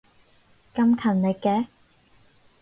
[0.73, 1.67] 咁勤力嘅